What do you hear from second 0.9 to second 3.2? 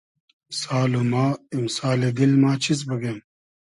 و ما ایمسالی دیل ما چیز بوگیم